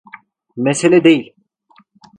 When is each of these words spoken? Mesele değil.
Mesele 0.57 1.03
değil. 1.03 1.33